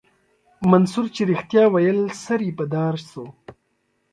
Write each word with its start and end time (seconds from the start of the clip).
منصور 0.71 1.05
چې 1.15 1.21
رښتيا 1.31 1.63
ويل 1.73 1.99
سر 2.23 2.39
يې 2.47 2.51
په 2.57 2.65
دار 2.73 2.95
سو. 3.09 3.23